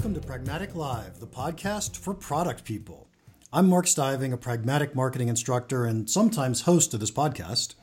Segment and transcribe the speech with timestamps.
[0.00, 3.06] Welcome to Pragmatic Live, the podcast for product people.
[3.52, 7.74] I'm Mark Stiving, a pragmatic marketing instructor and sometimes host of this podcast.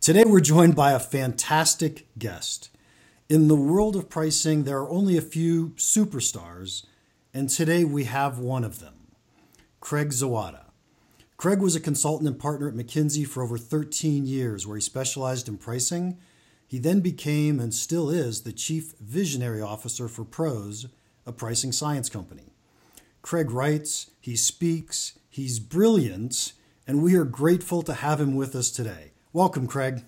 [0.00, 2.70] Today we're joined by a fantastic guest.
[3.28, 6.84] In the world of pricing, there are only a few superstars,
[7.32, 9.06] and today we have one of them
[9.78, 10.64] Craig Zawada.
[11.36, 15.46] Craig was a consultant and partner at McKinsey for over 13 years, where he specialized
[15.46, 16.18] in pricing.
[16.66, 20.86] He then became and still is the chief visionary officer for PROS,
[21.26, 22.52] a pricing science company.
[23.22, 26.52] Craig writes, he speaks, he's brilliant,
[26.86, 29.12] and we are grateful to have him with us today.
[29.32, 30.04] Welcome, Craig.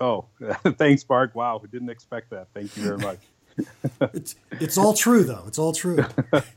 [0.00, 0.26] Oh,
[0.78, 1.34] thanks, Mark.
[1.34, 2.48] Wow, we didn't expect that.
[2.54, 3.18] Thank you very much.
[4.14, 5.42] it's it's all true though.
[5.48, 5.98] It's all true.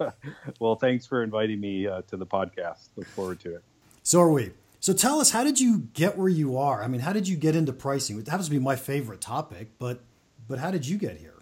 [0.59, 2.89] well, thanks for inviting me uh, to the podcast.
[2.95, 3.63] Look forward to it.
[4.03, 4.51] So are we.
[4.79, 6.83] So tell us, how did you get where you are?
[6.83, 8.19] I mean, how did you get into pricing?
[8.19, 10.01] It happens to be my favorite topic, but
[10.47, 11.40] but how did you get here?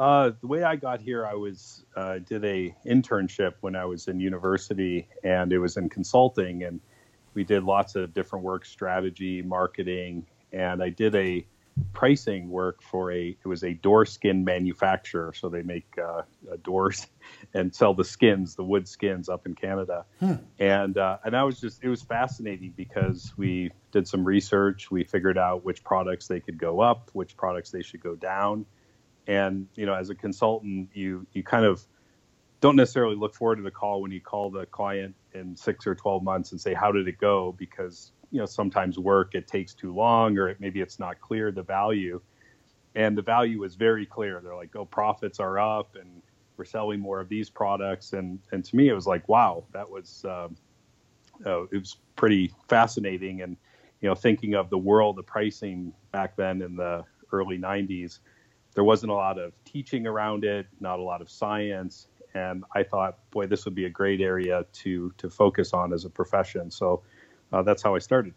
[0.00, 4.08] Uh, the way I got here, I was uh, did a internship when I was
[4.08, 6.80] in university, and it was in consulting, and
[7.34, 11.46] we did lots of different work, strategy, marketing, and I did a
[11.92, 15.34] pricing work for a it was a door skin manufacturer.
[15.34, 17.06] So they make uh, uh, doors
[17.54, 20.06] and sell the skins the wood skins up in canada.
[20.18, 20.34] Hmm.
[20.58, 24.90] and uh, and i was just it was fascinating because we did some research.
[24.90, 28.64] We figured out which products they could go up which products they should go down
[29.30, 31.86] and you know as a consultant you you kind of
[32.60, 35.94] don't necessarily look forward to the call when you call the client in six or
[35.94, 37.54] 12 months and say how did it go?
[37.56, 41.52] Because you know sometimes work it takes too long or it, maybe it's not clear
[41.52, 42.20] the value.
[42.96, 44.40] And the value was very clear.
[44.42, 46.22] They're like oh profits are up and
[46.56, 48.12] we're selling more of these products.
[48.12, 50.56] And and to me it was like wow that was um,
[51.46, 53.42] uh, it was pretty fascinating.
[53.42, 53.56] And
[54.00, 58.18] you know thinking of the world the pricing back then in the early 90s
[58.74, 62.82] there wasn't a lot of teaching around it not a lot of science and i
[62.82, 66.70] thought boy this would be a great area to to focus on as a profession
[66.70, 67.02] so
[67.52, 68.34] uh, that's how I started.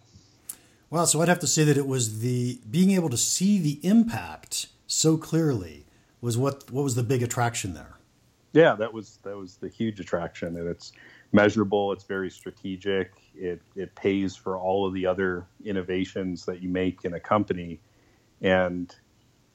[0.90, 1.06] Wow.
[1.06, 4.68] So I'd have to say that it was the being able to see the impact
[4.88, 5.86] so clearly
[6.22, 7.98] was what what was the big attraction there.
[8.54, 10.94] Yeah, that was that was the huge attraction, and it's
[11.32, 11.92] measurable.
[11.92, 13.12] It's very strategic.
[13.36, 17.80] It it pays for all of the other innovations that you make in a company,
[18.42, 18.96] and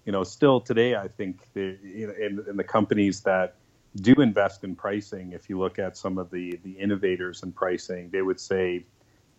[0.09, 3.57] you know, still today, I think the in, in the companies that
[3.97, 8.09] do invest in pricing, if you look at some of the the innovators in pricing,
[8.09, 8.87] they would say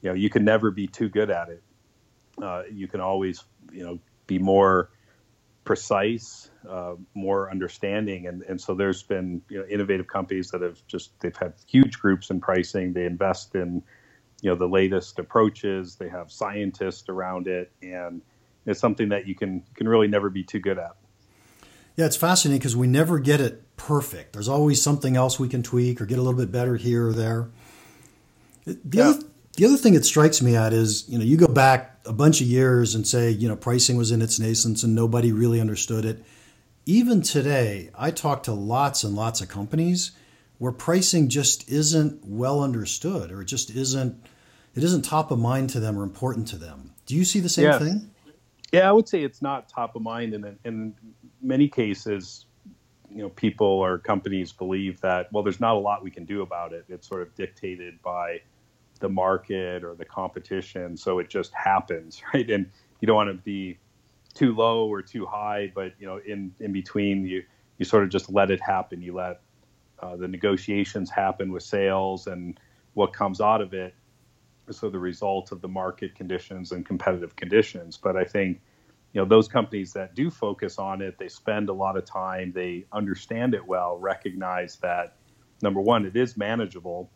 [0.03, 1.63] you know you can never be too good at it.
[2.39, 3.97] Uh, you can always you know
[4.27, 4.91] be more
[5.63, 10.85] precise, uh, more understanding, and and so there's been you know innovative companies that have
[10.85, 12.93] just they've had huge groups in pricing.
[12.93, 13.81] They invest in
[14.43, 15.95] you know the latest approaches.
[15.95, 18.21] They have scientists around it, and
[18.65, 20.95] it's something that you can can really never be too good at.
[21.95, 24.33] Yeah, it's fascinating because we never get it perfect.
[24.33, 27.13] There's always something else we can tweak or get a little bit better here or
[27.13, 27.49] there.
[28.65, 29.09] The yeah.
[29.09, 29.23] other
[29.57, 32.39] the other thing that strikes me at is, you know, you go back a bunch
[32.39, 36.05] of years and say, you know, pricing was in its nascence and nobody really understood
[36.05, 36.23] it.
[36.85, 40.11] Even today, I talk to lots and lots of companies
[40.59, 44.25] where pricing just isn't well understood or it just isn't
[44.75, 46.91] it isn't top of mind to them or important to them.
[47.05, 47.81] Do you see the same yes.
[47.81, 48.11] thing?
[48.71, 50.93] Yeah, I would say it's not top of mind, and in
[51.41, 52.45] many cases,
[53.09, 56.41] you know, people or companies believe that well, there's not a lot we can do
[56.43, 56.85] about it.
[56.89, 58.41] It's sort of dictated by
[58.99, 60.97] the market or the competition.
[60.97, 62.49] So it just happens, right?
[62.49, 62.69] And
[63.01, 63.79] you don't want to be
[64.33, 67.43] too low or too high, but you know, in in between, you
[67.77, 69.01] you sort of just let it happen.
[69.01, 69.41] You let
[69.99, 72.59] uh, the negotiations happen with sales and
[72.93, 73.93] what comes out of it.
[74.71, 77.97] So the result of the market conditions and competitive conditions.
[77.97, 78.61] But I think
[79.13, 82.51] you know those companies that do focus on it, they spend a lot of time,
[82.53, 85.15] they understand it well, recognize that
[85.61, 87.09] number one, it is manageable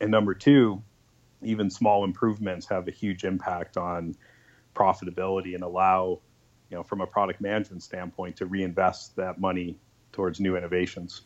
[0.00, 0.82] and number two,
[1.42, 4.16] even small improvements have a huge impact on
[4.74, 6.20] profitability and allow,
[6.70, 9.78] you know, from a product management standpoint, to reinvest that money
[10.12, 11.22] towards new innovations.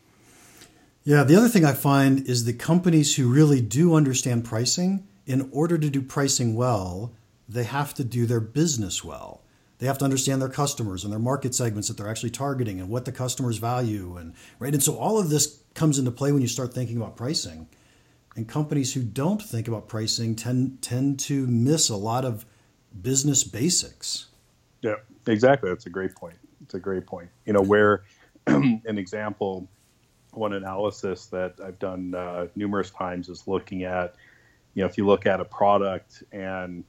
[1.04, 5.48] Yeah, the other thing I find is the companies who really do understand pricing, in
[5.52, 7.12] order to do pricing well,
[7.48, 9.42] they have to do their business well.
[9.78, 12.90] They have to understand their customers and their market segments that they're actually targeting and
[12.90, 14.74] what the customers value and right.
[14.74, 17.68] And so all of this comes into play when you start thinking about pricing.
[18.34, 22.44] And companies who don't think about pricing tend tend to miss a lot of
[23.00, 24.26] business basics.
[24.82, 25.70] Yeah, exactly.
[25.70, 26.38] That's a great point.
[26.62, 27.28] It's a great point.
[27.46, 28.02] You know, where
[28.46, 29.68] an example,
[30.32, 34.16] one analysis that I've done uh, numerous times is looking at,
[34.74, 36.84] you know, if you look at a product and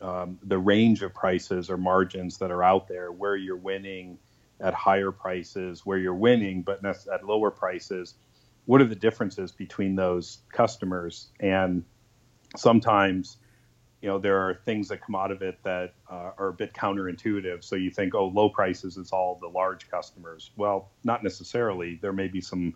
[0.00, 4.18] um, the range of prices or margins that are out there, where you're winning
[4.60, 8.14] at higher prices where you're winning, but at lower prices.
[8.64, 11.28] What are the differences between those customers?
[11.40, 11.84] And
[12.56, 13.36] sometimes,
[14.00, 16.72] you know, there are things that come out of it that uh, are a bit
[16.72, 17.62] counterintuitive.
[17.62, 20.50] So you think, oh, low prices is all the large customers.
[20.56, 21.98] Well, not necessarily.
[22.00, 22.74] There may be some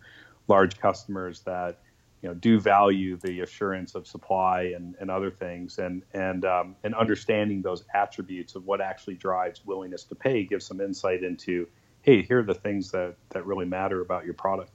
[0.49, 1.81] large customers that
[2.23, 5.79] you know do value the assurance of supply and, and other things.
[5.79, 10.67] And and um, and understanding those attributes of what actually drives willingness to pay gives
[10.67, 11.67] some insight into
[12.03, 14.73] hey here are the things that that really matter about your product.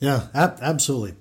[0.00, 1.16] Yeah ab- absolutely.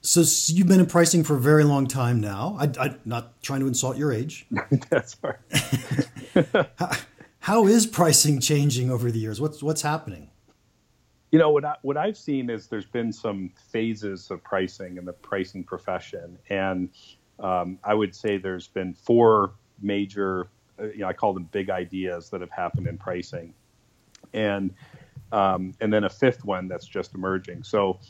[0.00, 2.56] So you've been in pricing for a very long time now.
[2.58, 4.46] I, am not trying to insult your age.
[4.90, 5.36] That's right.
[6.78, 6.90] How,
[7.40, 9.40] how is pricing changing over the years?
[9.40, 10.30] What's what's happening
[11.30, 15.04] you know what I, what I've seen is there's been some phases of pricing in
[15.04, 16.90] the pricing profession, and
[17.38, 20.48] um, I would say there's been four major,
[20.80, 23.52] uh, you know, I call them big ideas that have happened in pricing,
[24.32, 24.74] and
[25.30, 27.62] um, and then a fifth one that's just emerging.
[27.62, 28.00] So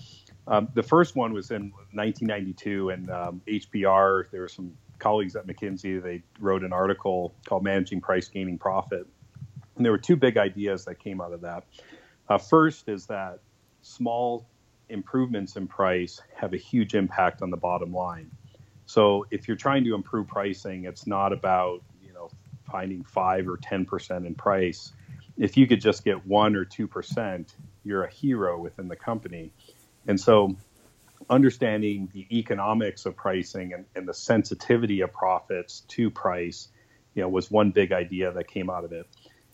[0.47, 4.31] um, the first one was in 1992, and HBR.
[4.31, 6.00] There were some colleagues at McKinsey.
[6.00, 9.09] They wrote an article called "Managing Price, Gaining Profit,"
[9.76, 11.64] and there were two big ideas that came out of that.
[12.29, 13.41] Uh, first is that
[13.83, 14.47] small
[14.89, 18.31] improvements in price have a huge impact on the bottom line.
[18.87, 22.31] So if you're trying to improve pricing, it's not about you know
[22.71, 24.93] finding five or ten percent in price.
[25.37, 27.55] If you could just get one or two percent,
[27.85, 29.53] you're a hero within the company.
[30.07, 30.57] And so
[31.29, 36.69] understanding the economics of pricing and, and the sensitivity of profits to price,
[37.15, 39.07] you know, was one big idea that came out of it.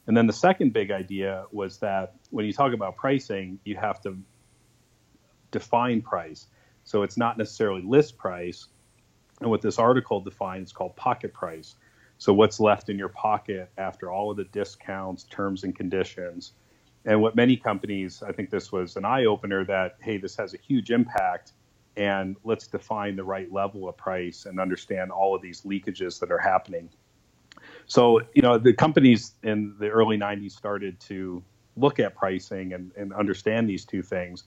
[0.06, 4.00] And then the second big idea was that when you talk about pricing, you have
[4.02, 4.18] to
[5.50, 6.46] define price.
[6.84, 8.66] So it's not necessarily list price.
[9.40, 11.74] And what this article defines called pocket price.
[12.18, 16.52] So what's left in your pocket after all of the discounts, terms and conditions.
[17.04, 20.54] And what many companies, I think this was an eye opener that, hey, this has
[20.54, 21.52] a huge impact.
[21.96, 26.30] And let's define the right level of price and understand all of these leakages that
[26.30, 26.90] are happening.
[27.86, 31.42] So, you know, the companies in the early 90s started to
[31.76, 34.44] look at pricing and, and understand these two things.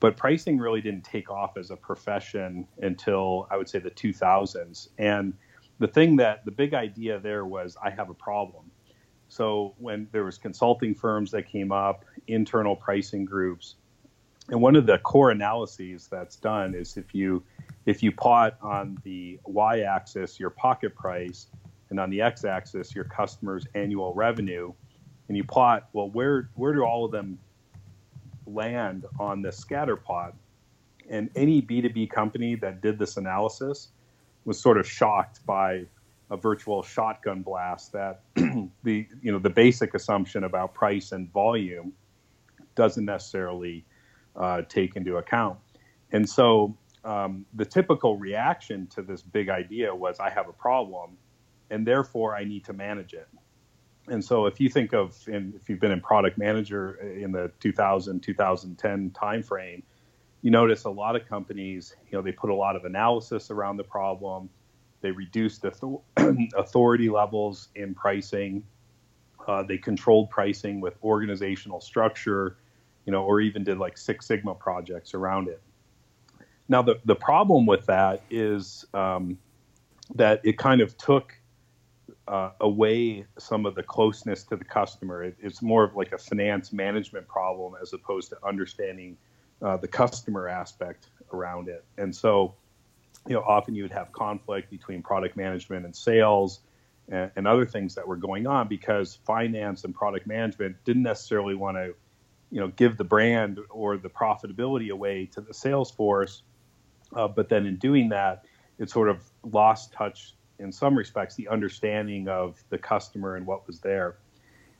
[0.00, 4.88] But pricing really didn't take off as a profession until I would say the 2000s.
[4.98, 5.34] And
[5.78, 8.70] the thing that the big idea there was I have a problem.
[9.28, 13.76] So when there was consulting firms that came up, internal pricing groups,
[14.48, 17.42] and one of the core analyses that's done is if you
[17.86, 21.46] if you plot on the y-axis your pocket price
[21.90, 24.72] and on the x-axis your customers' annual revenue,
[25.28, 27.38] and you plot well where where do all of them
[28.46, 30.34] land on the scatter plot?
[31.08, 33.88] And any B2B company that did this analysis
[34.44, 35.86] was sort of shocked by
[36.30, 41.92] a virtual shotgun blast that the you know the basic assumption about price and volume
[42.76, 43.84] doesn't necessarily
[44.36, 45.58] uh, take into account.
[46.12, 51.16] And so um, the typical reaction to this big idea was, I have a problem
[51.70, 53.28] and therefore I need to manage it.
[54.08, 58.20] And so if you think of, if you've been in product manager in the 2000,
[58.20, 59.82] 2010 timeframe,
[60.42, 63.76] you notice a lot of companies, you know, they put a lot of analysis around
[63.76, 64.48] the problem.
[65.00, 65.98] They reduced the
[66.56, 68.64] authority levels in pricing.
[69.46, 72.56] Uh, they controlled pricing with organizational structure,
[73.06, 75.62] you know, or even did like Six Sigma projects around it.
[76.68, 79.38] Now, the, the problem with that is um,
[80.14, 81.34] that it kind of took
[82.30, 85.24] uh, away some of the closeness to the customer.
[85.24, 89.16] It, it's more of like a finance management problem as opposed to understanding
[89.60, 91.84] uh, the customer aspect around it.
[91.98, 92.54] And so,
[93.26, 96.60] you know, often you would have conflict between product management and sales
[97.08, 101.56] and, and other things that were going on because finance and product management didn't necessarily
[101.56, 101.94] want to,
[102.52, 106.42] you know, give the brand or the profitability away to the sales force.
[107.12, 108.44] Uh, but then in doing that,
[108.78, 113.66] it sort of lost touch in some respects the understanding of the customer and what
[113.66, 114.16] was there.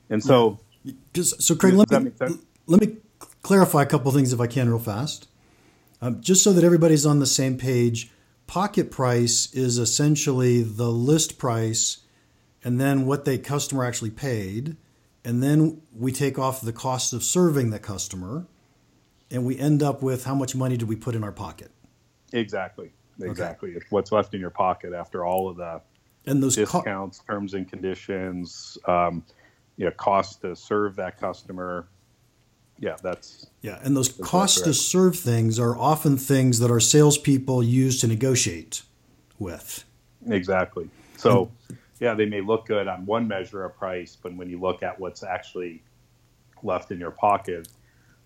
[0.08, 0.58] And so,
[1.12, 2.12] just so Craig, let me
[2.66, 2.96] let me
[3.42, 5.28] clarify a couple things if I can, real fast,
[6.00, 8.10] um, just so that everybody's on the same page.
[8.46, 11.98] Pocket price is essentially the list price,
[12.64, 14.76] and then what the customer actually paid,
[15.24, 18.46] and then we take off the cost of serving the customer,
[19.30, 21.70] and we end up with how much money do we put in our pocket.
[22.32, 23.76] Exactly exactly.
[23.76, 23.86] Okay.
[23.90, 25.80] what's left in your pocket after all of the
[26.26, 29.24] and those discounts, co- terms and conditions, um,
[29.76, 31.88] you know, cost to serve that customer.
[32.78, 37.62] Yeah, that's yeah, and those cost to serve things are often things that our salespeople
[37.62, 38.82] use to negotiate
[39.38, 39.84] with.
[40.28, 40.88] Exactly.
[41.16, 41.50] So,
[41.98, 44.98] yeah, they may look good on one measure of price, but when you look at
[44.98, 45.82] what's actually
[46.62, 47.68] left in your pocket,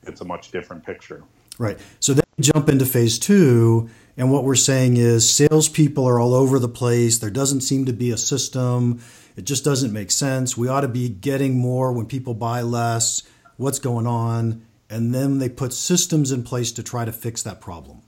[0.04, 1.24] it's a much different picture.
[1.58, 1.78] Right.
[2.00, 6.58] So then jump into phase two, and what we're saying is salespeople are all over
[6.58, 7.18] the place.
[7.18, 9.00] There doesn't seem to be a system.
[9.36, 10.56] It just doesn't make sense.
[10.56, 13.22] We ought to be getting more when people buy less.
[13.56, 14.64] What's going on?
[14.88, 18.02] And then they put systems in place to try to fix that problem.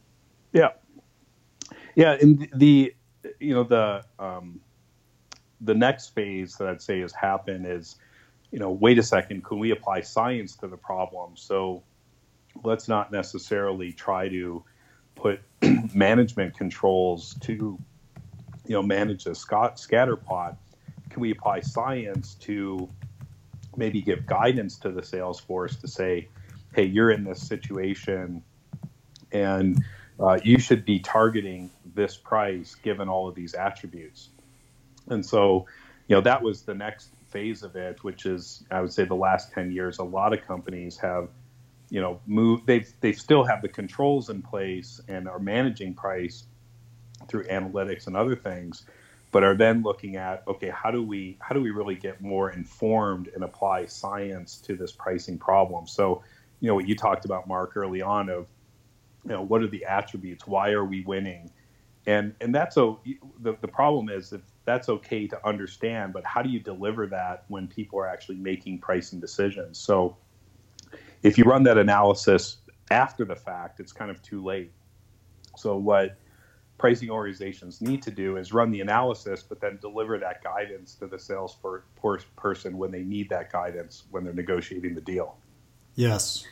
[0.52, 0.70] Yeah.
[1.96, 2.12] Yeah.
[2.12, 2.94] And the,
[3.40, 4.60] you know, the, um,
[5.60, 7.96] the next phase that I'd say has happened is,
[8.52, 11.32] you know, wait a second, can we apply science to the problem?
[11.34, 11.82] So
[12.62, 14.64] let's not necessarily try to
[15.16, 15.40] put
[15.94, 17.78] management controls to,
[18.66, 20.56] you know, manage a scatter plot.
[21.10, 22.88] Can we apply science to
[23.76, 26.28] maybe give guidance to the sales force to say,
[26.74, 28.42] hey, you're in this situation
[29.32, 29.82] and
[30.18, 34.28] uh, you should be targeting this price given all of these attributes.
[35.08, 35.66] And so,
[36.08, 39.14] you know, that was the next phase of it, which is, I would say, the
[39.14, 41.28] last 10 years, a lot of companies have,
[41.88, 46.44] you know, move they they still have the controls in place and are managing price
[47.28, 48.86] through analytics and other things,
[49.32, 52.50] but are then looking at, okay, how do we, how do we really get more
[52.50, 55.86] informed and apply science to this pricing problem?
[55.86, 56.22] So,
[56.60, 58.46] you know, what you talked about, Mark, early on of,
[59.24, 60.46] you know, what are the attributes?
[60.46, 61.50] Why are we winning?
[62.06, 63.00] And, and that's so
[63.40, 67.44] the, the problem is if that's okay to understand, but how do you deliver that
[67.48, 69.78] when people are actually making pricing decisions?
[69.78, 70.16] So
[71.22, 72.58] if you run that analysis
[72.90, 74.72] after the fact, it's kind of too late.
[75.56, 76.16] So what
[76.78, 81.06] pricing organizations need to do is run the analysis, but then deliver that guidance to
[81.06, 85.36] the sales for, for person when they need that guidance when they're negotiating the deal.
[85.94, 86.46] Yes.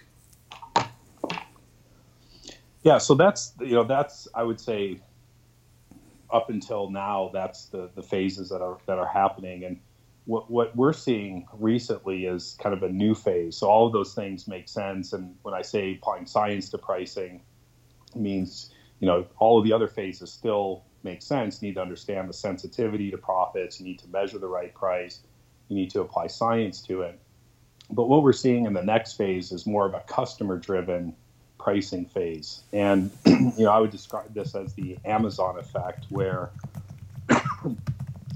[2.82, 5.00] Yeah, so that's you know that's I would say
[6.34, 9.64] up until now, that's the, the phases that are that are happening.
[9.64, 9.80] And
[10.26, 13.56] what what we're seeing recently is kind of a new phase.
[13.56, 15.12] So all of those things make sense.
[15.12, 17.42] And when I say applying science to pricing,
[18.14, 21.62] means you know all of the other phases still make sense.
[21.62, 23.78] You need to understand the sensitivity to profits.
[23.78, 25.20] You need to measure the right price.
[25.68, 27.18] You need to apply science to it.
[27.90, 31.14] But what we're seeing in the next phase is more of a customer driven
[31.58, 32.62] pricing phase.
[32.72, 36.50] And you know, I would describe this as the Amazon effect, where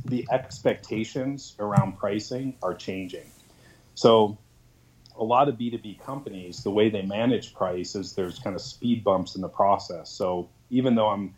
[0.08, 3.30] the expectations around pricing are changing.
[3.94, 4.38] So
[5.16, 9.04] a lot of B2B companies, the way they manage price is there's kind of speed
[9.04, 10.10] bumps in the process.
[10.10, 11.34] So even though I'm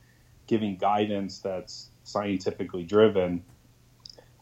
[0.47, 3.43] giving guidance that's scientifically driven,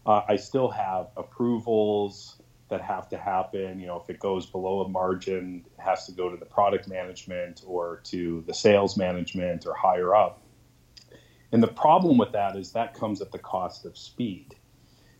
[0.06, 3.80] uh, I still have approvals, that have to happen.
[3.80, 6.88] You know, if it goes below a margin, it has to go to the product
[6.88, 10.40] management or to the sales management or higher up.
[11.52, 14.54] And the problem with that is that comes at the cost of speed.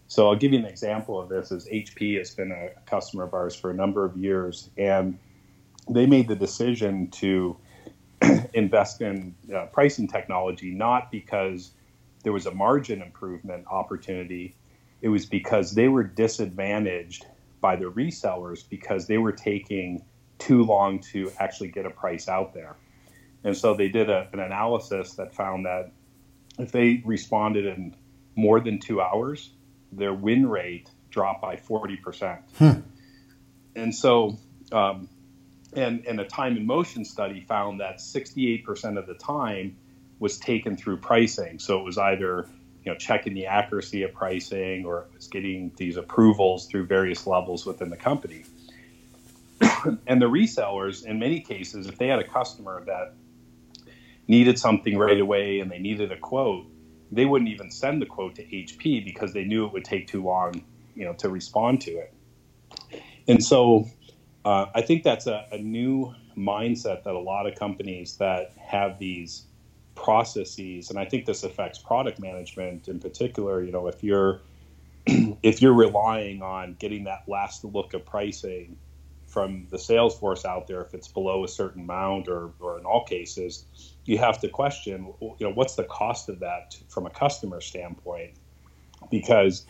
[0.09, 1.53] So I'll give you an example of this.
[1.53, 5.19] Is HP has been a customer of ours for a number of years, and
[5.89, 7.57] they made the decision to
[8.55, 11.73] invest in uh, pricing technology not because
[12.25, 14.57] there was a margin improvement opportunity.
[15.03, 17.27] It was because they were disadvantaged
[17.61, 20.05] by the resellers because they were taking
[20.39, 22.77] too long to actually get a price out there.
[23.45, 25.93] And so they did a, an analysis that found that
[26.59, 27.95] if they responded in
[28.35, 29.51] more than two hours,
[29.93, 32.39] their win rate dropped by 40%.
[32.59, 32.81] Hmm.
[33.75, 34.39] And so,
[34.73, 35.09] um,
[35.73, 39.77] and, and a time and motion study found that 68% of the time
[40.19, 41.59] was taken through pricing.
[41.59, 42.49] So it was either
[42.85, 47.67] you know checking the accuracy of pricing or it's getting these approvals through various levels
[47.67, 48.45] within the company.
[50.07, 53.15] and the resellers, in many cases, if they had a customer that
[54.29, 56.67] needed something right away and they needed a quote,
[57.11, 60.23] they wouldn't even send the quote to HP because they knew it would take too
[60.23, 62.13] long, you know, to respond to it.
[63.27, 63.87] And so,
[64.45, 68.99] uh, I think that's a, a new mindset that a lot of companies that have
[68.99, 69.45] these
[69.95, 73.63] processes, and I think this affects product management in particular.
[73.63, 74.41] You know, if you're
[75.43, 78.77] if you're relying on getting that last look of pricing
[79.27, 82.85] from the sales force out there, if it's below a certain amount, or, or in
[82.85, 83.65] all cases,
[84.09, 88.33] you have to question, you know, what's the cost of that from a customer standpoint?
[89.11, 89.67] Because,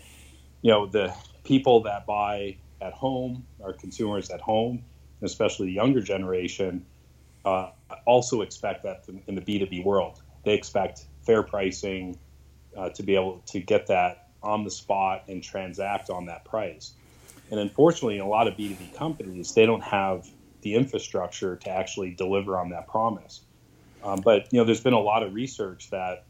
[0.62, 4.84] you know, the people that buy at home, our consumers at home,
[5.22, 6.86] especially the younger generation,
[7.44, 7.70] uh,
[8.06, 10.22] also expect that in the B2B world.
[10.44, 12.16] They expect fair pricing
[12.76, 16.92] uh, to be able to get that on the spot and transact on that price.
[17.50, 20.28] And unfortunately, a lot of B2B companies, they don't have
[20.62, 23.40] the infrastructure to actually deliver on that promise.
[24.02, 26.24] Um, but you know, there's been a lot of research that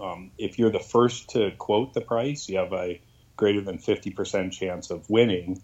[0.00, 3.00] um, if you're the first to quote the price, you have a
[3.36, 5.62] greater than 50% chance of winning.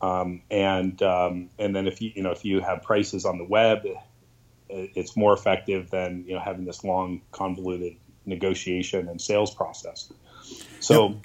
[0.00, 3.44] Um, and um, and then if you you know if you have prices on the
[3.44, 3.86] web,
[4.68, 10.12] it's more effective than you know having this long convoluted negotiation and sales process.
[10.80, 11.20] So,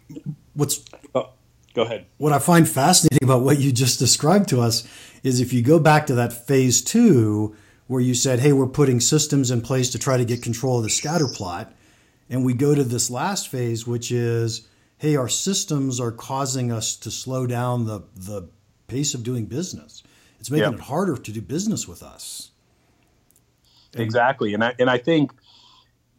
[0.54, 1.30] what's oh,
[1.74, 2.06] go ahead.
[2.18, 4.88] What I find fascinating about what you just described to us
[5.24, 7.56] is if you go back to that phase two
[7.90, 10.84] where you said, "Hey, we're putting systems in place to try to get control of
[10.84, 11.74] the scatter plot,"
[12.30, 14.68] and we go to this last phase, which is,
[15.00, 18.44] "Hey, our systems are causing us to slow down the the
[18.86, 20.04] pace of doing business.
[20.40, 20.74] It's making yep.
[20.76, 22.52] it harder to do business with us."
[23.94, 25.32] And exactly, and I and I think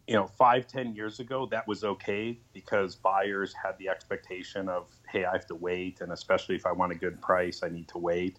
[0.07, 4.89] you know, five, ten years ago, that was okay because buyers had the expectation of,
[5.09, 7.87] hey, I have to wait, and especially if I want a good price, I need
[7.87, 8.37] to wait.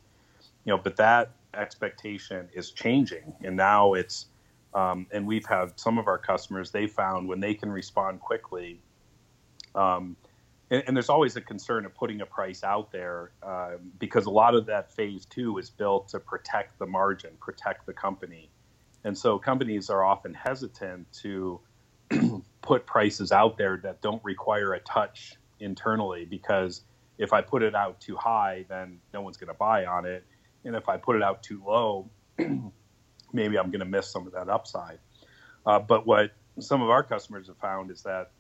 [0.65, 4.27] You know, but that expectation is changing, and now it's,
[4.75, 8.81] um, and we've had some of our customers they found when they can respond quickly.
[9.75, 10.17] Um,
[10.71, 14.31] and, and, there's always a concern of putting a price out there uh, because a
[14.31, 18.51] lot of that phase two is built to protect the margin, protect the company.
[19.05, 21.61] And so companies are often hesitant to
[22.63, 26.83] put prices out there that don't require a touch internally because
[27.19, 30.25] if I put it out too high, then no one's going to buy on it.
[30.65, 32.09] And if I put it out too low,
[33.33, 34.99] maybe I'm going to miss some of that upside.
[35.65, 38.31] Uh, but what some of our customers have found is that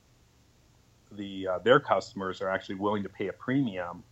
[1.11, 4.02] the uh, their customers are actually willing to pay a premium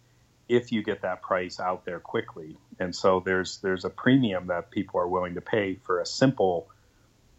[0.48, 2.56] if you get that price out there quickly.
[2.78, 6.68] And so there's there's a premium that people are willing to pay for a simple,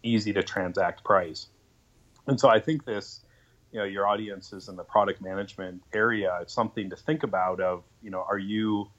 [0.02, 1.48] easy to transact price.
[2.26, 3.20] And so I think this,
[3.72, 7.60] you know, your audiences in the product management area, it's something to think about.
[7.60, 8.90] Of you know, are you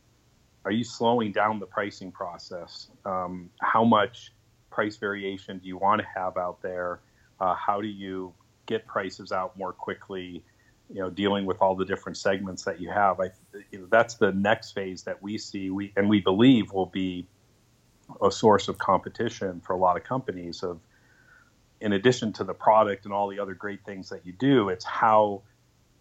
[0.66, 2.88] are you slowing down the pricing process?
[3.06, 4.34] Um, how much
[4.70, 7.00] price variation do you want to have out there?
[7.40, 8.34] Uh, how do you
[8.66, 10.44] get prices out more quickly?
[10.90, 13.30] you know dealing with all the different segments that you have i
[13.72, 17.28] you know, that's the next phase that we see we and we believe will be
[18.22, 20.80] a source of competition for a lot of companies of
[21.82, 24.86] in addition to the product and all the other great things that you do it's
[24.86, 25.42] how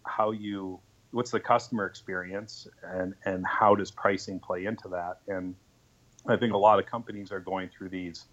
[0.05, 0.79] how you
[1.13, 5.55] what's the customer experience and and how does pricing play into that and
[6.27, 8.25] i think a lot of companies are going through these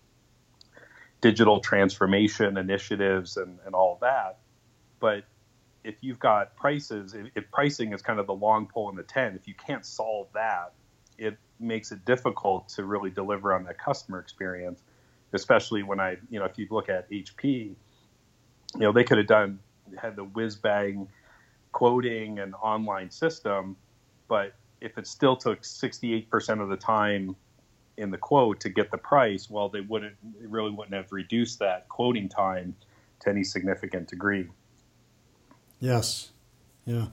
[1.21, 4.39] digital transformation initiatives and, and all that
[4.99, 5.25] but
[5.85, 9.03] if you've got prices, if, if, pricing is kind of the long pole in the
[9.03, 10.73] tent, if you can't solve that,
[11.19, 14.83] it makes it difficult to really deliver on that customer experience.
[15.33, 17.77] Especially when I, you know, if you look at HP, you
[18.75, 19.61] know, they could have done
[19.97, 21.09] had the whiz bang
[21.73, 23.77] quoting an online system,
[24.29, 27.37] but if it still took 68% of the time
[27.97, 31.59] in the quote to get the price, well, they wouldn't, they really wouldn't have reduced
[31.59, 32.75] that quoting time
[33.21, 34.47] to any significant degree.
[35.79, 36.31] Yes.
[36.87, 37.07] Yeah.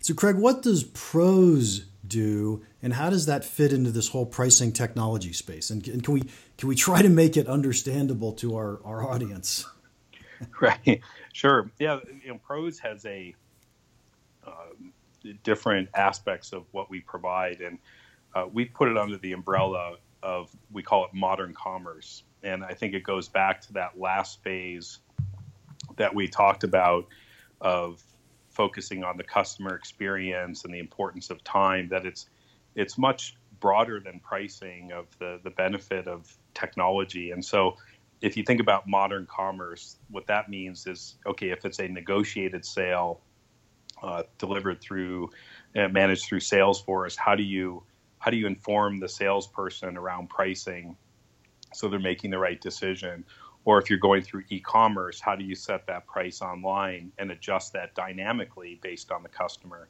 [0.00, 4.72] So, Craig, what does PROS do, and how does that fit into this whole pricing
[4.72, 5.70] technology space?
[5.70, 6.22] And, and can we
[6.58, 9.66] can we try to make it understandable to our, our audience?
[10.60, 11.00] Right.
[11.32, 11.70] Sure.
[11.78, 12.00] Yeah.
[12.24, 13.32] You know, PROS has a
[15.42, 17.78] different aspects of what we provide, and
[18.34, 22.74] uh, we put it under the umbrella of we call it modern commerce, and I
[22.74, 25.00] think it goes back to that last phase
[25.96, 27.06] that we talked about
[27.60, 28.02] of
[28.50, 32.26] focusing on the customer experience and the importance of time that it's
[32.74, 37.30] it's much broader than pricing of the the benefit of technology.
[37.30, 37.76] And so
[38.20, 42.64] if you think about modern commerce what that means is okay if it's a negotiated
[42.64, 43.20] sale
[44.02, 45.30] uh, delivered through
[45.76, 47.82] uh, managed through salesforce how do you
[48.18, 50.96] how do you inform the salesperson around pricing
[51.74, 53.24] so they're making the right decision?
[53.64, 57.72] Or if you're going through e-commerce how do you set that price online and adjust
[57.74, 59.88] that dynamically based on the customer?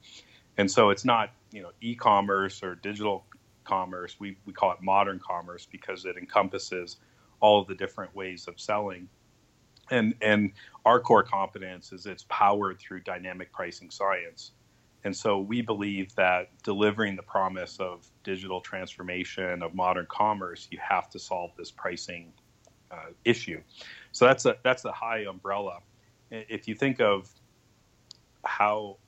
[0.58, 3.24] And so it's not you know e-commerce or digital
[3.64, 6.96] commerce we, we call it modern commerce because it encompasses
[7.40, 9.08] all of the different ways of selling
[9.90, 10.52] and and
[10.84, 14.52] our core competence is it's powered through dynamic pricing science
[15.04, 20.78] and so we believe that delivering the promise of digital transformation of modern commerce you
[20.80, 22.32] have to solve this pricing
[22.92, 23.60] uh, issue.
[24.12, 25.78] So that's a that's a high umbrella.
[26.30, 27.30] If you think of
[28.44, 28.98] how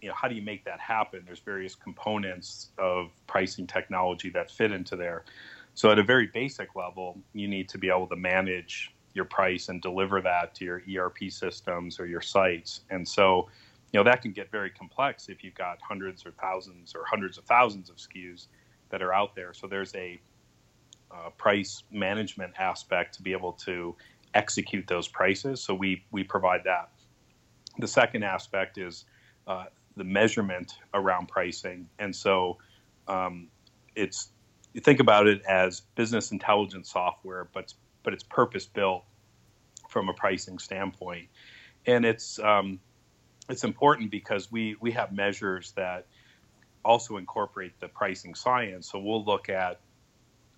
[0.00, 1.22] you know how do you make that happen?
[1.26, 5.24] There's various components of pricing technology that fit into there.
[5.74, 9.68] So at a very basic level, you need to be able to manage your price
[9.68, 12.80] and deliver that to your ERP systems or your sites.
[12.90, 13.48] And so,
[13.92, 17.38] you know, that can get very complex if you've got hundreds or thousands or hundreds
[17.38, 18.48] of thousands of SKUs
[18.90, 19.54] that are out there.
[19.54, 20.20] So there's a
[21.10, 23.94] uh, price management aspect to be able to
[24.34, 25.62] execute those prices.
[25.62, 26.90] So we we provide that.
[27.78, 29.04] The second aspect is
[29.46, 32.58] uh, the measurement around pricing, and so
[33.06, 33.48] um,
[33.94, 34.30] it's
[34.72, 37.72] you think about it as business intelligence software, but
[38.04, 39.04] but it's purpose built
[39.88, 41.28] from a pricing standpoint,
[41.86, 42.78] and it's um,
[43.48, 46.06] it's important because we we have measures that
[46.84, 48.90] also incorporate the pricing science.
[48.90, 49.80] So we'll look at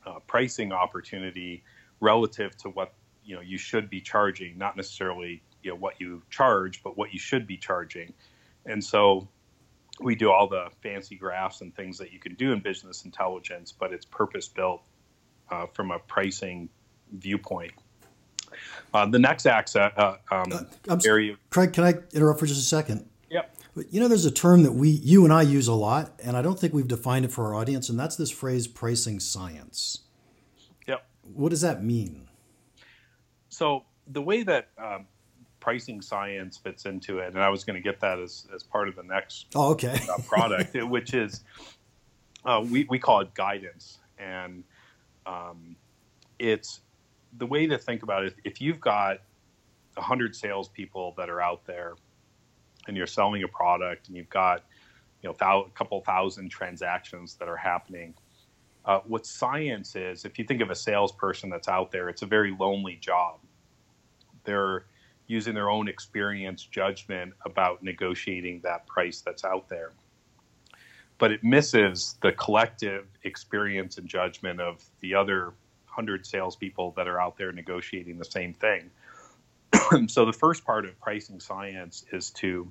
[0.04, 1.62] uh, pricing opportunity
[2.00, 2.92] relative to what
[3.24, 7.12] you know you should be charging, not necessarily you know what you charge, but what
[7.12, 8.12] you should be charging.
[8.64, 9.28] And so
[10.00, 13.72] we do all the fancy graphs and things that you can do in business intelligence,
[13.72, 14.82] but it's purpose built
[15.50, 16.68] uh, from a pricing
[17.12, 17.73] viewpoint.
[18.95, 20.53] Uh, the next axis, uh, um,
[20.88, 21.37] uh, area.
[21.51, 23.09] Craig, can I interrupt for just a second?
[23.31, 23.57] Yep.
[23.75, 26.37] But you know, there's a term that we, you and I use a lot, and
[26.37, 30.01] I don't think we've defined it for our audience, and that's this phrase pricing science.
[30.87, 31.05] Yep.
[31.35, 32.29] What does that mean?
[33.49, 35.07] So, the way that um,
[35.61, 38.88] pricing science fits into it, and I was going to get that as, as part
[38.88, 39.99] of the next oh, okay.
[40.09, 41.42] uh, product, which is
[42.45, 43.99] uh, we, we call it guidance.
[44.19, 44.62] And
[45.27, 45.77] um,
[46.38, 46.81] it's
[47.38, 49.18] the way to think about it if you've got
[49.94, 51.94] 100 salespeople that are out there
[52.86, 54.64] and you're selling a product and you've got
[55.22, 58.14] you know a couple thousand transactions that are happening
[58.84, 62.26] uh, what science is if you think of a salesperson that's out there it's a
[62.26, 63.40] very lonely job.
[64.44, 64.86] They're
[65.26, 69.92] using their own experience judgment about negotiating that price that's out there.
[71.18, 75.54] But it misses the collective experience and judgment of the other
[75.96, 78.90] 100 salespeople that are out there negotiating the same thing.
[80.09, 82.70] so the first part of pricing science is to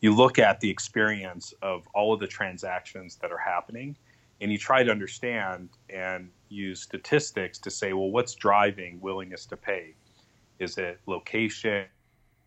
[0.00, 3.96] you look at the experience of all of the transactions that are happening
[4.40, 9.56] and you try to understand and use statistics to say well what's driving willingness to
[9.56, 9.94] pay?
[10.58, 11.86] Is it location?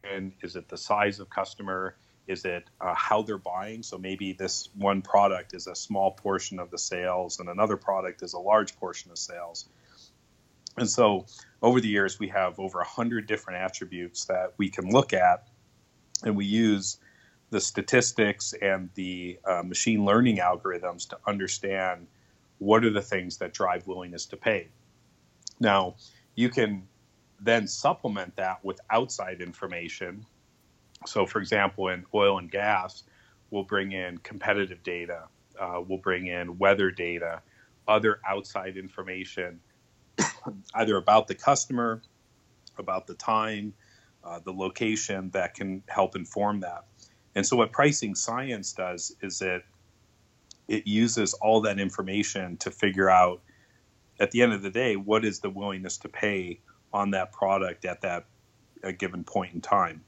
[0.03, 1.95] And is it the size of customer
[2.27, 3.83] is it uh, how they're buying?
[3.83, 8.23] So maybe this one product is a small portion of the sales, and another product
[8.23, 9.69] is a large portion of sales.
[10.77, 11.25] And so
[11.61, 15.47] over the years, we have over 100 different attributes that we can look at,
[16.23, 16.97] and we use
[17.51, 22.07] the statistics and the uh, machine learning algorithms to understand
[22.57, 24.67] what are the things that drive willingness to pay.
[25.59, 25.95] Now,
[26.35, 26.87] you can
[27.39, 30.25] then supplement that with outside information
[31.05, 33.03] so, for example, in oil and gas,
[33.51, 35.23] we'll bring in competitive data,
[35.59, 37.41] uh, we'll bring in weather data,
[37.87, 39.59] other outside information,
[40.75, 42.01] either about the customer,
[42.77, 43.73] about the time,
[44.23, 46.85] uh, the location that can help inform that.
[47.35, 49.63] And so, what pricing science does is it
[50.67, 53.41] it uses all that information to figure out,
[54.19, 56.59] at the end of the day, what is the willingness to pay
[56.91, 58.25] on that product at that
[58.85, 60.03] a given point in time.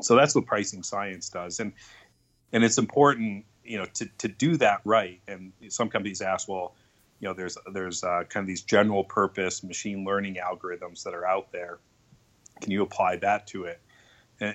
[0.00, 1.72] So that's what pricing science does, and
[2.52, 5.20] and it's important, you know, to to do that right.
[5.26, 6.74] And some companies ask, well,
[7.20, 11.26] you know, there's there's uh, kind of these general purpose machine learning algorithms that are
[11.26, 11.78] out there.
[12.60, 13.80] Can you apply that to it?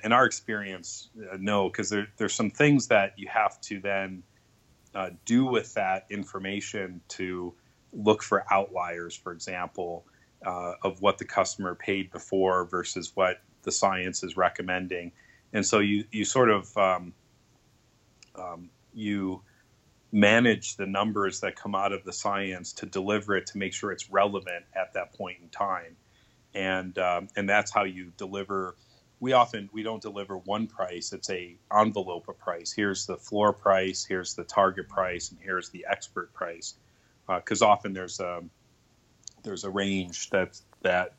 [0.04, 4.22] In our experience, uh, no, because there, there's some things that you have to then
[4.94, 7.54] uh, do with that information to
[7.92, 10.06] look for outliers, for example,
[10.46, 15.12] uh, of what the customer paid before versus what the science is recommending
[15.54, 17.14] and so you you sort of um,
[18.36, 19.42] um, you
[20.12, 23.92] manage the numbers that come out of the science to deliver it to make sure
[23.92, 25.96] it's relevant at that point in time,
[26.54, 28.76] and um, and that's how you deliver.
[29.20, 32.72] We often we don't deliver one price; it's a envelope of price.
[32.72, 36.76] Here's the floor price, here's the target price, and here's the expert price.
[37.28, 38.42] Because uh, often there's a
[39.44, 41.14] there's a range that that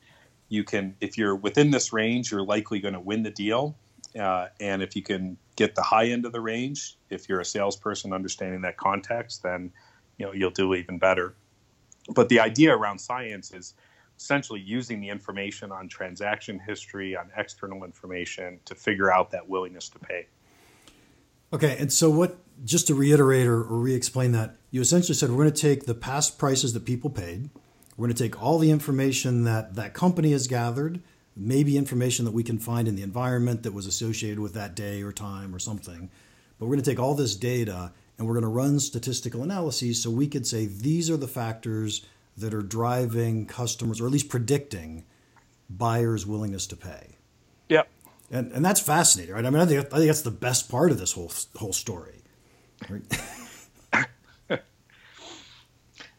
[0.48, 3.76] you can if you're within this range, you're likely going to win the deal
[4.18, 7.44] uh, and if you can get the high end of the range, if you're a
[7.44, 9.72] salesperson understanding that context, then
[10.18, 11.34] you know you'll do even better.
[12.14, 13.74] But the idea around science is
[14.18, 19.88] essentially using the information on transaction history, on external information to figure out that willingness
[19.90, 20.26] to pay.
[21.52, 22.38] Okay, and so what?
[22.64, 25.94] Just to reiterate or, or re-explain that, you essentially said we're going to take the
[25.94, 27.50] past prices that people paid.
[27.96, 31.02] We're going to take all the information that that company has gathered
[31.36, 35.02] maybe information that we can find in the environment that was associated with that day
[35.02, 36.10] or time or something.
[36.58, 40.02] But we're going to take all this data and we're going to run statistical analyses
[40.02, 42.04] so we could say these are the factors
[42.36, 45.04] that are driving customers or at least predicting
[45.68, 47.16] buyers' willingness to pay.
[47.68, 47.88] Yep.
[48.30, 49.44] And, and that's fascinating, right?
[49.44, 52.22] I mean, I think, I think that's the best part of this whole whole story.
[52.88, 53.02] Right?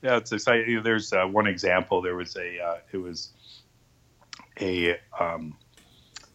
[0.02, 0.84] yeah, it's exciting.
[0.84, 2.02] There's uh, one example.
[2.02, 3.30] There was a uh, it was
[4.60, 5.58] a um,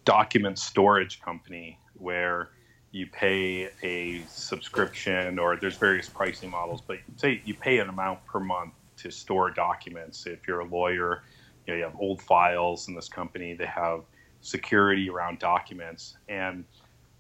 [0.05, 2.51] document storage company where
[2.91, 8.25] you pay a subscription or there's various pricing models, but say you pay an amount
[8.25, 10.27] per month to store documents.
[10.27, 11.23] If you're a lawyer,
[11.67, 14.01] you, know, you have old files in this company, they have
[14.41, 16.17] security around documents.
[16.29, 16.65] And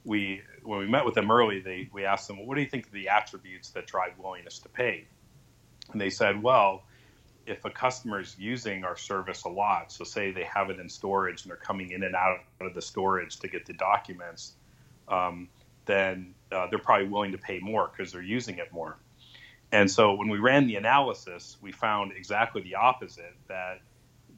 [0.04, 2.68] we, when we met with them early, they, we asked them, well, what do you
[2.68, 5.06] think of the attributes that drive willingness to pay?
[5.92, 6.84] And they said, well,
[7.48, 10.88] if a customer is using our service a lot, so say they have it in
[10.88, 14.52] storage and they're coming in and out of the storage to get the documents,
[15.08, 15.48] um,
[15.86, 18.98] then uh, they're probably willing to pay more because they're using it more.
[19.72, 23.80] And so when we ran the analysis, we found exactly the opposite that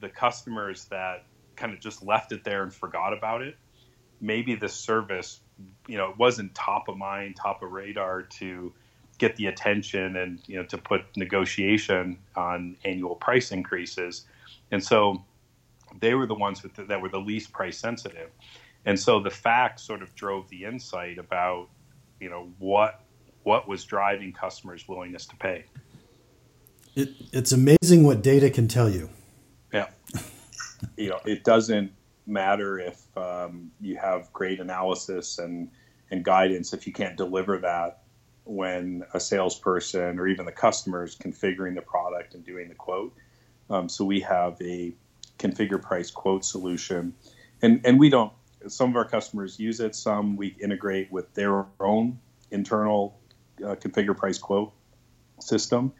[0.01, 1.25] the customers that
[1.57, 3.57] kind of just left it there and forgot about it,
[4.20, 5.40] maybe the service,
[5.87, 8.73] you know, it wasn't top of mind, top of radar to
[9.20, 14.24] get the attention and you know to put negotiation on annual price increases,
[14.72, 15.22] and so
[16.00, 18.30] they were the ones the, that were the least price sensitive,
[18.87, 21.68] and so the facts sort of drove the insight about
[22.18, 23.02] you know what
[23.42, 25.64] what was driving customers' willingness to pay.
[26.96, 29.11] It, it's amazing what data can tell you.
[29.72, 29.88] Yeah,
[30.96, 31.92] you know it doesn't
[32.26, 35.70] matter if um, you have great analysis and
[36.11, 38.00] and guidance if you can't deliver that
[38.44, 43.14] when a salesperson or even the customer is configuring the product and doing the quote.
[43.68, 44.94] Um, so we have a
[45.38, 47.14] configure price quote solution,
[47.62, 48.33] and and we don't.
[48.66, 49.94] Some of our customers use it.
[49.94, 52.18] Some we integrate with their own
[52.50, 53.18] internal
[53.64, 54.72] uh, configure price quote
[55.38, 55.92] system.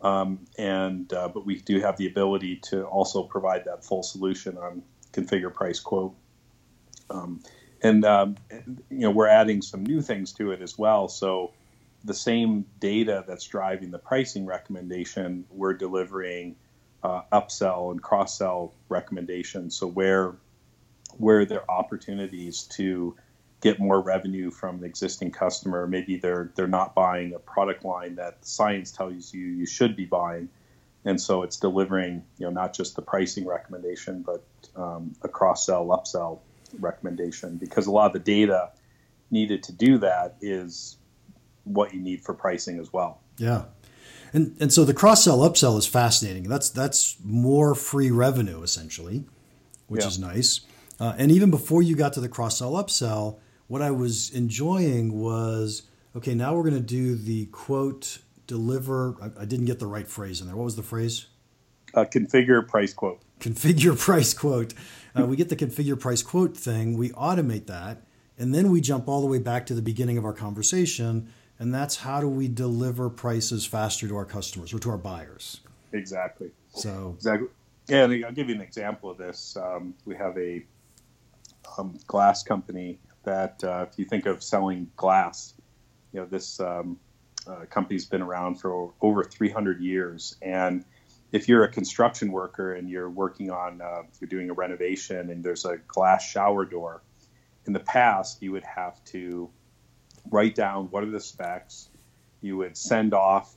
[0.00, 4.58] Um, and uh, but we do have the ability to also provide that full solution
[4.58, 6.14] on configure price quote.
[7.08, 7.42] Um,
[7.82, 8.36] and um,
[8.90, 11.08] you know we're adding some new things to it as well.
[11.08, 11.52] So
[12.06, 16.56] the same data that's driving the pricing recommendation, we're delivering
[17.02, 19.76] uh, upsell and cross sell recommendations.
[19.76, 20.36] So where
[21.18, 23.16] where there are opportunities to
[23.60, 28.16] get more revenue from an existing customer, maybe they're they're not buying a product line
[28.16, 30.48] that science tells you you should be buying,
[31.04, 34.44] and so it's delivering you know not just the pricing recommendation but
[34.76, 36.38] um, a cross sell upsell
[36.78, 38.70] recommendation because a lot of the data
[39.30, 40.98] needed to do that is
[41.66, 43.20] what you need for pricing as well.
[43.36, 43.64] Yeah.
[44.32, 46.44] And, and so the cross sell upsell is fascinating.
[46.44, 49.24] That's that's more free revenue essentially,
[49.88, 50.08] which yeah.
[50.08, 50.60] is nice.
[50.98, 55.20] Uh, and even before you got to the cross sell upsell, what I was enjoying
[55.20, 55.82] was
[56.14, 56.34] okay.
[56.34, 59.16] Now we're going to do the quote deliver.
[59.20, 60.56] I, I, didn't get the right phrase in there.
[60.56, 61.26] What was the phrase?
[61.94, 63.20] Uh, configure price quote.
[63.40, 64.74] Configure price quote.
[65.18, 66.96] Uh, we get the configure price quote thing.
[66.96, 68.02] We automate that,
[68.38, 71.74] and then we jump all the way back to the beginning of our conversation and
[71.74, 75.60] that's how do we deliver prices faster to our customers or to our buyers.
[75.92, 76.50] Exactly.
[76.74, 77.48] So exactly.
[77.88, 79.56] Yeah, and I'll give you an example of this.
[79.56, 80.64] Um, we have a
[81.78, 85.54] um, glass company that, uh, if you think of selling glass,
[86.12, 86.98] you know this um,
[87.46, 90.84] uh, company's been around for over 300 years, and
[91.32, 95.44] if you're a construction worker and you're working on, uh, you're doing a renovation and
[95.44, 97.02] there's a glass shower door,
[97.66, 99.50] in the past you would have to
[100.30, 101.88] write down what are the specs.
[102.40, 103.54] You would send off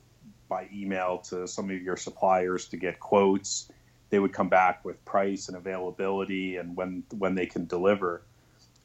[0.48, 3.70] by email to some of your suppliers to get quotes.
[4.10, 8.22] They would come back with price and availability and when when they can deliver.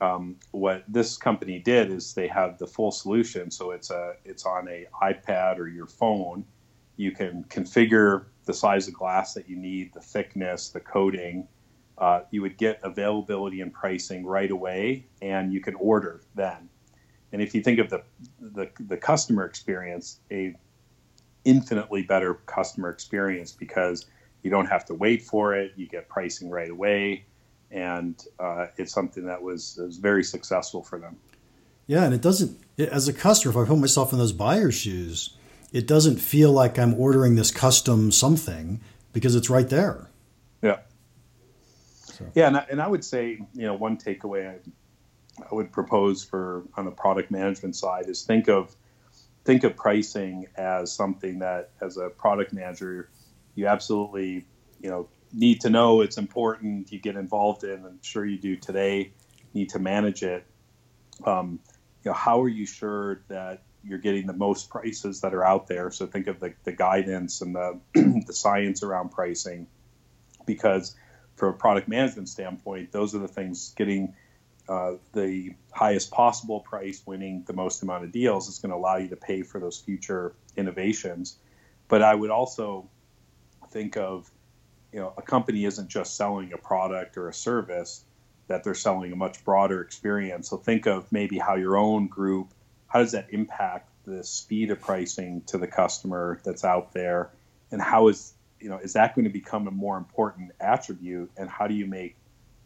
[0.02, 3.50] Um, what this company did is they have the full solution.
[3.50, 6.45] So it's a it's on a iPad or your phone.
[6.98, 11.48] You can configure the size of glass that you need, the thickness, the coating.
[11.98, 16.69] Uh, you would get availability and pricing right away, and you can order then.
[17.36, 18.02] And if you think of the,
[18.39, 20.56] the, the customer experience, a
[21.43, 24.06] infinitely better customer experience because
[24.41, 25.74] you don't have to wait for it.
[25.76, 27.26] You get pricing right away,
[27.71, 31.17] and uh, it's something that was, was very successful for them.
[31.88, 32.58] Yeah, and it doesn't.
[32.78, 35.36] As a customer, if I put myself in those buyer's shoes,
[35.74, 38.80] it doesn't feel like I'm ordering this custom something
[39.12, 40.10] because it's right there.
[40.62, 40.78] Yeah.
[42.06, 42.32] So.
[42.34, 44.60] Yeah, and I, and I would say, you know, one takeaway I
[45.52, 48.76] would propose for on the product management side is think of
[49.43, 53.10] think of pricing as something that as a product manager
[53.54, 54.45] you absolutely
[54.80, 58.56] you know need to know it's important you get involved in i'm sure you do
[58.56, 59.12] today
[59.56, 60.45] need to manage it.
[61.24, 61.60] Um,
[62.04, 65.67] you know how are you sure that you're getting the most prices that are out
[65.67, 65.89] there?
[65.89, 69.67] So think of the, the guidance and the, the science around pricing.
[70.45, 70.95] Because
[71.36, 74.13] from a product management standpoint those are the things getting
[74.67, 78.97] uh, the highest possible price, winning the most amount of deals, is going to allow
[78.97, 81.38] you to pay for those future innovations.
[81.88, 82.89] But I would also
[83.71, 84.30] think of,
[84.91, 88.06] you know, a company isn't just selling a product or a service.
[88.47, 90.49] that they're selling a much broader experience.
[90.49, 92.49] So think of maybe how your own group,
[92.88, 97.32] how does that impact the speed of pricing to the customer that's out there,
[97.71, 101.49] and how is you know is that going to become a more important attribute, and
[101.49, 102.15] how do you make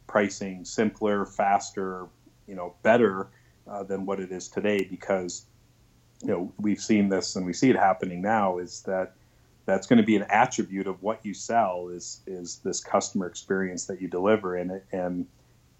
[0.09, 2.07] pricing simpler, faster,
[2.47, 3.27] you know, better
[3.65, 4.85] uh, than what it is today?
[4.89, 5.45] Because
[6.21, 9.13] you know we've seen this and we see it happening now is that
[9.65, 13.85] that's going to be an attribute of what you sell is is this customer experience
[13.85, 15.27] that you deliver and and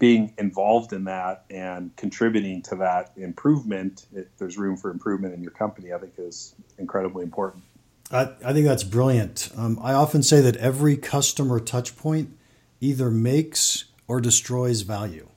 [0.00, 4.06] being involved in that and contributing to that improvement,
[4.38, 7.62] there's room for improvement in your company, I think is incredibly important.
[8.10, 9.50] I, I think that's brilliant.
[9.54, 12.34] Um, I often say that every customer touch point
[12.80, 15.28] either makes or destroys value.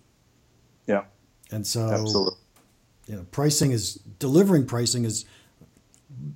[0.87, 1.03] Yeah.
[1.51, 2.39] And so, Absolutely.
[3.05, 5.25] you know, pricing is delivering pricing is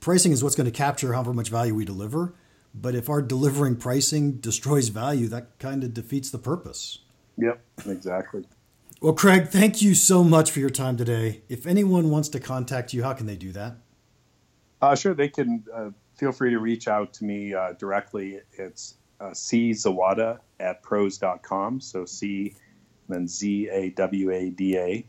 [0.02, 2.36] pricing is what's going to capture however much value we deliver.
[2.76, 7.00] But if our delivering pricing destroys value, that kind of defeats the purpose.
[7.40, 8.46] Yep, exactly.
[9.02, 11.42] Well, Craig, thank you so much for your time today.
[11.50, 13.78] If anyone wants to contact you, how can they do that?
[14.80, 18.42] Uh, sure, they can uh, feel free to reach out to me uh, directly.
[18.54, 21.82] It's uh, Zawada at pros.com.
[21.82, 22.56] So C,
[23.10, 25.06] then Z A W A D A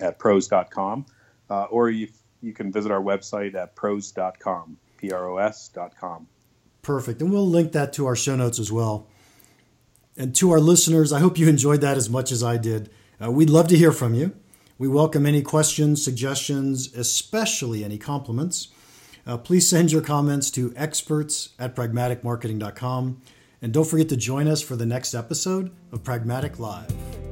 [0.00, 1.06] at pros.com.
[1.48, 2.08] Uh, or you,
[2.42, 6.26] you can visit our website at pros.com, P R O S.com.
[6.82, 7.20] Perfect.
[7.20, 9.06] And we'll link that to our show notes as well.
[10.16, 12.90] And to our listeners, I hope you enjoyed that as much as I did.
[13.22, 14.32] Uh, we'd love to hear from you.
[14.78, 18.68] We welcome any questions, suggestions, especially any compliments.
[19.26, 23.20] Uh, please send your comments to experts at pragmaticmarketing.com.
[23.62, 27.25] And don't forget to join us for the next episode of Pragmatic Live.